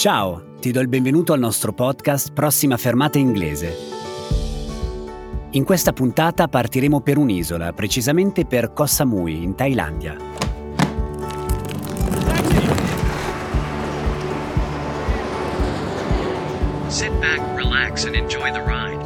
[0.00, 3.76] Ciao, ti do il benvenuto al nostro podcast Prossima fermata inglese.
[5.50, 10.16] In questa puntata partiremo per un'isola, precisamente per Koh Samui, in Thailandia.
[16.86, 19.04] Sit back, relax, and enjoy the ride.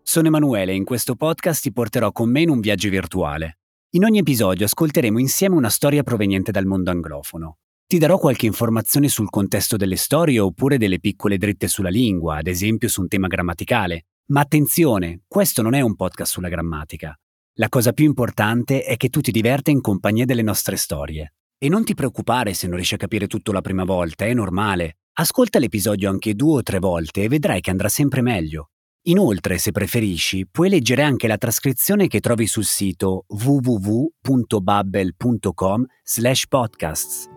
[0.00, 3.58] Sono Emanuele e in questo podcast ti porterò con me in un viaggio virtuale.
[3.94, 7.58] In ogni episodio ascolteremo insieme una storia proveniente dal mondo anglofono.
[7.86, 12.48] Ti darò qualche informazione sul contesto delle storie oppure delle piccole dritte sulla lingua, ad
[12.48, 14.06] esempio su un tema grammaticale.
[14.32, 17.16] Ma attenzione, questo non è un podcast sulla grammatica.
[17.58, 21.34] La cosa più importante è che tu ti diverta in compagnia delle nostre storie.
[21.56, 24.96] E non ti preoccupare se non riesci a capire tutto la prima volta, è normale.
[25.18, 28.70] Ascolta l'episodio anche due o tre volte e vedrai che andrà sempre meglio.
[29.06, 37.28] Inoltre, se preferisci, puoi leggere anche la trascrizione che trovi sul sito www.babbel.com slash podcasts.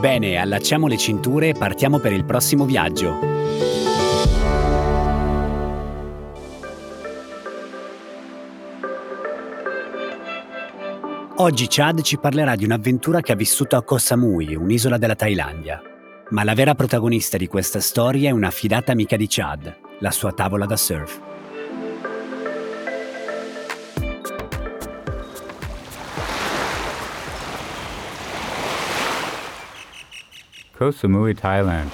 [0.00, 3.18] Bene, allacciamo le cinture e partiamo per il prossimo viaggio.
[11.36, 15.82] Oggi Chad ci parlerà di un'avventura che ha vissuto a Koh Samui, un'isola della Thailandia.
[16.30, 20.30] Ma la vera protagonista di questa storia è una fidata amica di Chad, la sua
[20.32, 21.20] tavola da surf.
[30.76, 31.90] Koh Samui, Thailand.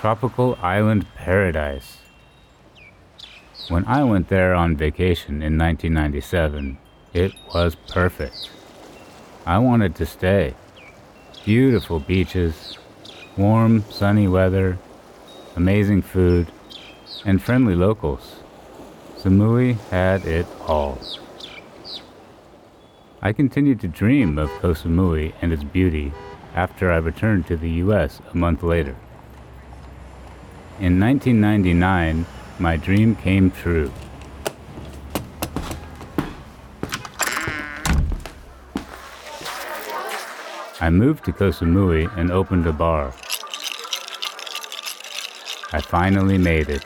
[0.00, 1.96] Tropical island paradise.
[3.70, 6.76] When I went there on vacation in 1997,
[7.14, 8.50] it was perfect.
[9.46, 10.54] I wanted to stay.
[11.46, 12.76] Beautiful beaches,
[13.36, 14.78] warm, sunny weather,
[15.56, 16.50] amazing food,
[17.24, 18.36] and friendly locals.
[19.16, 20.98] Samui had it all.
[23.22, 26.12] I continued to dream of Koh Samui and its beauty
[26.54, 28.96] after I returned to the US a month later.
[30.80, 32.26] In 1999,
[32.58, 33.92] my dream came true.
[40.80, 43.14] I moved to Koh Samui and opened a bar.
[45.74, 46.84] I finally made it.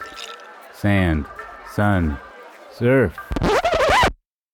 [0.73, 1.27] Sand,
[1.75, 2.17] sun,
[2.71, 3.19] surf.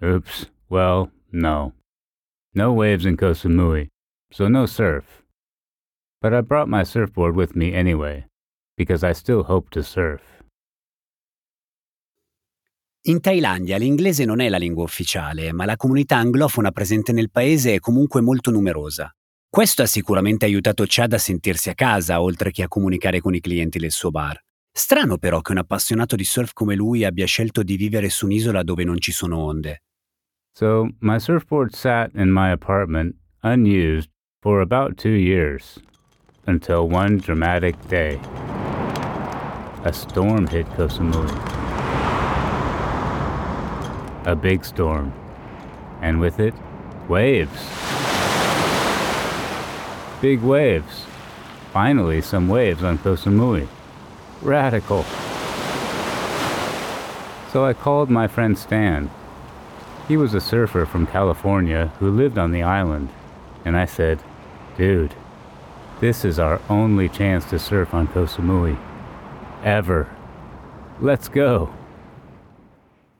[0.03, 1.73] Oops, well, no.
[2.55, 3.89] No waves in Koh Samui,
[4.33, 5.23] so no surf.
[6.21, 8.25] But I brought my surfboard with me anyway,
[8.77, 10.23] because I still hope to surf.
[13.05, 17.75] In Thailandia l'inglese non è la lingua ufficiale, ma la comunità anglofona presente nel paese
[17.75, 19.13] è comunque molto numerosa.
[19.55, 23.41] Questo ha sicuramente aiutato Chad a sentirsi a casa, oltre che a comunicare con i
[23.41, 24.43] clienti del suo bar.
[24.73, 28.63] Strano però che un appassionato di surf come lui abbia scelto di vivere su un'isola
[28.63, 29.83] dove non ci sono onde.
[30.55, 34.09] So, my surfboard sat in my apartment, unused,
[34.41, 35.79] for about two years,
[36.47, 38.19] until one dramatic day.
[39.85, 41.31] A storm hit Koh Samui.
[44.25, 45.13] A big storm.
[46.01, 46.55] And with it,
[47.07, 48.01] waves.
[50.23, 51.05] Big waves.
[51.73, 53.17] Finally, some waves on Koh.
[54.41, 55.03] Radical.
[57.51, 59.11] So I called my friend Stan.
[60.07, 63.09] He was a surfer from California who lived on the island.
[63.65, 64.23] And I said,
[64.77, 65.17] Dude,
[65.99, 68.77] this is our only chance to surf on Koh.
[69.65, 70.09] Ever.
[71.01, 71.75] Let's go.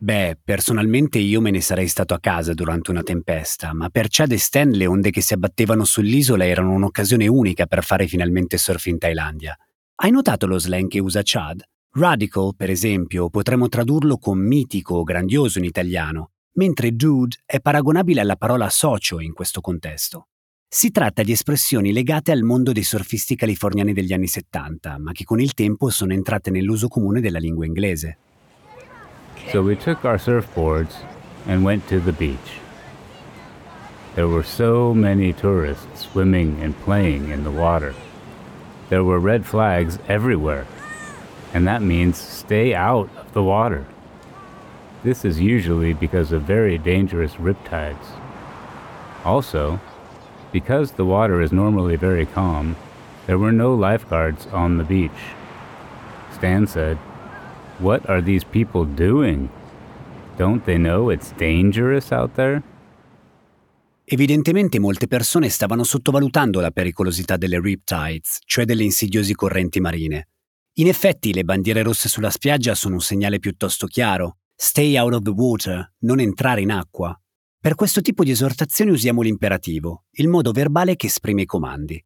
[0.03, 4.33] Beh, personalmente io me ne sarei stato a casa durante una tempesta, ma per Chad
[4.33, 8.87] e Stan le onde che si abbattevano sull'isola erano un'occasione unica per fare finalmente surf
[8.87, 9.57] in Thailandia.
[9.95, 11.63] Hai notato lo slang che usa Chad?
[11.93, 18.23] Radical, per esempio, potremmo tradurlo con mitico o grandioso in italiano, mentre dude è paragonabile
[18.23, 20.27] alla parola socio in questo contesto.
[20.67, 25.23] Si tratta di espressioni legate al mondo dei surfisti californiani degli anni 70, ma che
[25.23, 28.17] con il tempo sono entrate nell'uso comune della lingua inglese.
[29.53, 30.97] So we took our surfboards
[31.47, 32.61] and went to the beach.
[34.15, 37.95] There were so many tourists swimming and playing in the water.
[38.89, 40.67] There were red flags everywhere,
[41.53, 43.87] and that means stay out of the water.
[45.03, 48.07] This is usually because of very dangerous riptides.
[49.23, 49.81] Also,
[50.51, 52.75] because the water is normally very calm,
[53.27, 55.11] there were no lifeguards on the beach.
[56.33, 56.97] Stan said,
[57.83, 59.49] What are these people doing?
[60.37, 62.63] Don't they know it's dangerous out there?
[64.05, 70.29] Evidentemente molte persone stavano sottovalutando la pericolosità delle riptides, cioè delle insidiosi correnti marine.
[70.75, 74.37] In effetti le bandiere rosse sulla spiaggia sono un segnale piuttosto chiaro.
[74.55, 77.21] Stay out of the water, non entrare in acqua.
[77.61, 82.01] Per questo tipo di esortazione usiamo l'imperativo, il modo verbale che esprime i comandi.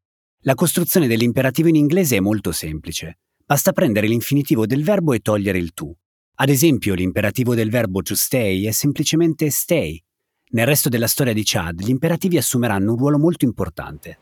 [0.45, 3.19] La costruzione dell'imperativo in inglese è molto semplice.
[3.49, 5.95] Basta prendere l'infinitivo del verbo e togliere il to.
[6.39, 10.03] Ad esempio, l'imperativo del verbo to stay è semplicemente stay.
[10.51, 14.19] Nel resto della storia di Chad, gli imperativi assumeranno un ruolo molto importante.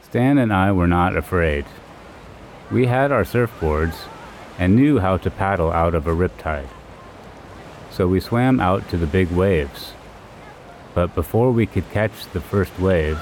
[0.00, 1.66] Stan and I were not afraid.
[2.70, 3.96] We had our surfboards
[4.56, 6.70] and knew how to paddle out of a riptide.
[7.90, 9.92] So we swam out to the big waves.
[10.94, 13.18] But before we could catch the first wave,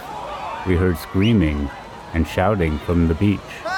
[0.68, 1.68] we heard screaming
[2.14, 3.69] and shouting from the beach.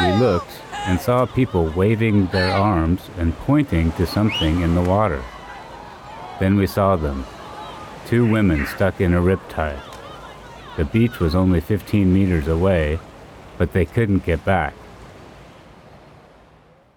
[0.00, 0.52] We looked
[0.86, 5.20] and saw people waving their arms and pointing to something in the water.
[6.38, 7.24] Then we saw them
[8.08, 9.80] two women stuck in a riptide.
[10.76, 12.98] The beach was only 15 meters away,
[13.58, 14.72] but they couldn't get back.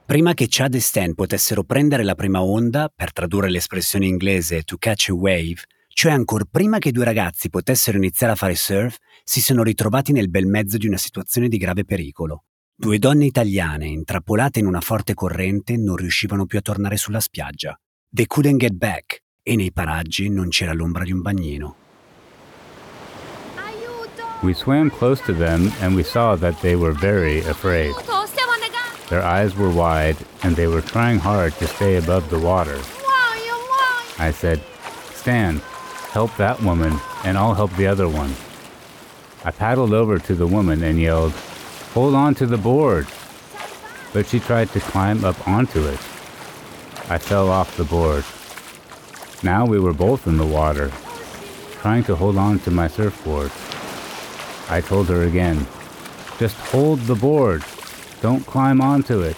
[0.06, 4.77] Prima che Chad e Stan potessero prendere la prima onda, per tradurre l'espressione inglese to
[4.77, 8.97] catch a wave, cioè ancora prima che i due ragazzi potessero iniziare a fare surf,
[9.24, 12.44] si sono ritrovati nel bel mezzo di una situazione di grave pericolo.
[12.77, 17.74] Due donne italiane, intrappolate in una forte corrente, non riuscivano più a tornare sulla spiaggia.
[18.13, 21.75] They couldn't get back e nei paraggi non c'era l'ombra di un bagnino.
[24.42, 27.95] We swam close to them and we saw that they were very afraid.
[29.07, 32.78] Their eyes were wide and they were trying hard to stay above the water.
[34.19, 34.60] I said,
[35.13, 35.62] Stan,
[36.12, 38.36] help that woman and I'll help the other one.
[39.45, 41.33] I paddled over to the woman and yelled,
[41.95, 43.07] Hold on to the board.
[44.12, 46.00] But she tried to climb up onto it.
[47.09, 48.25] I fell off the board.
[49.44, 50.92] Now we were both in the water,
[51.80, 53.50] trying to hold on to my surfboard.
[54.69, 55.65] I told her again,
[56.38, 57.63] just hold the board.
[58.19, 59.38] Don't climb onto it.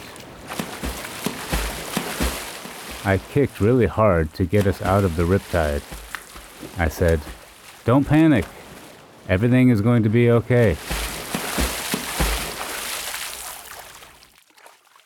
[3.05, 5.83] I kicked really hard to get us out of the riptide.
[6.79, 7.21] I said,
[7.85, 8.45] Don't panic.
[9.29, 10.75] Everything is going to be okay.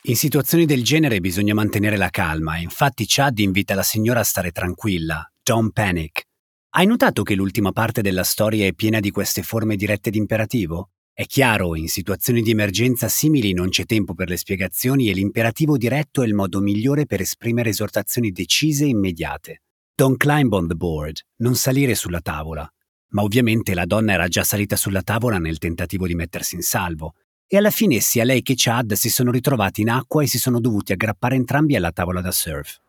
[0.06, 4.50] In situazioni del genere bisogna mantenere la calma infatti Chad invita la signora a stare
[4.50, 6.24] tranquilla, don't panic.
[6.70, 10.90] Hai notato che l'ultima parte della storia è piena di queste forme dirette di imperativo?
[11.12, 15.76] È chiaro, in situazioni di emergenza simili non c'è tempo per le spiegazioni e l'imperativo
[15.76, 19.62] diretto è il modo migliore per esprimere esortazioni decise e immediate.
[19.94, 22.68] Don't climb on the board, non salire sulla tavola.
[23.10, 27.14] Ma ovviamente la donna era già salita sulla tavola nel tentativo di mettersi in salvo,
[27.54, 30.58] e alla fine sia lei che Chad si sono ritrovati in acqua e si sono
[30.58, 32.80] dovuti aggrappare entrambi alla tavola da surf.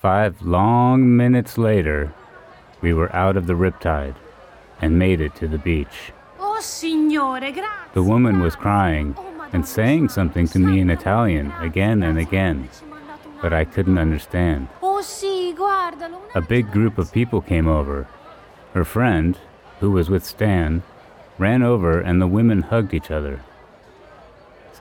[0.00, 2.10] Five long minutes later,
[2.80, 4.14] we were out of the riptide
[4.80, 6.10] and made it to the beach.
[6.38, 7.92] Oh signore, grazie!
[7.92, 12.70] The woman was crying Oh, and saying something to me in Italian again and again,
[13.42, 14.68] but I couldn't understand.
[14.80, 16.22] Oh sì, guardalo!
[16.34, 18.06] A big group of people came over.
[18.72, 19.36] Her friend,
[19.80, 20.82] who was with Stan,
[21.36, 23.42] ran over and the women hugged each other.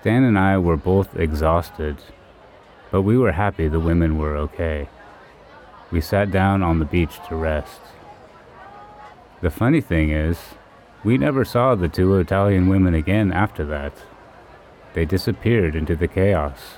[0.05, 1.97] Stan and I were both exhausted,
[2.91, 4.87] but we were happy the women were okay.
[5.89, 7.81] We sat down on the beach to rest.
[9.41, 10.37] The funny thing is,
[11.03, 13.93] we never saw the two Italian women again after that.
[14.93, 16.75] They disappeared into the chaos.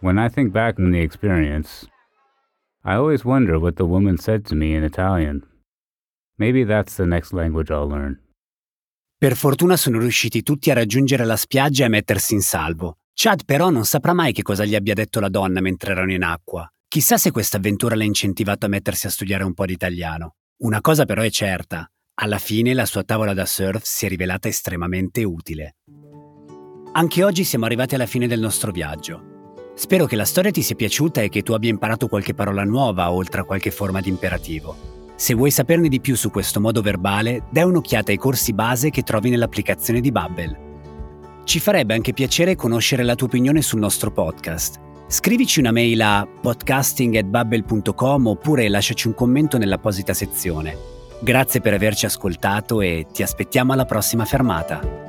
[0.00, 1.84] When I think back on the experience,
[2.82, 5.44] I always wonder what the woman said to me in Italian.
[6.38, 8.20] Maybe that's the next language I'll learn.
[9.24, 12.98] Per fortuna sono riusciti tutti a raggiungere la spiaggia e mettersi in salvo.
[13.14, 16.22] Chad però non saprà mai che cosa gli abbia detto la donna mentre erano in
[16.22, 16.70] acqua.
[16.86, 20.34] Chissà se questa avventura l'ha incentivato a mettersi a studiare un po' di italiano.
[20.58, 24.48] Una cosa però è certa, alla fine la sua tavola da surf si è rivelata
[24.48, 25.76] estremamente utile.
[26.92, 29.52] Anche oggi siamo arrivati alla fine del nostro viaggio.
[29.74, 33.10] Spero che la storia ti sia piaciuta e che tu abbia imparato qualche parola nuova
[33.10, 34.93] oltre a qualche forma di imperativo.
[35.16, 39.02] Se vuoi saperne di più su questo modo verbale, dai un'occhiata ai corsi base che
[39.02, 40.58] trovi nell'applicazione di Babbel.
[41.44, 44.80] Ci farebbe anche piacere conoscere la tua opinione sul nostro podcast.
[45.06, 50.76] Scrivici una mail a podcasting.babbel.com oppure lasciaci un commento nell'apposita sezione.
[51.20, 55.03] Grazie per averci ascoltato e ti aspettiamo alla prossima fermata.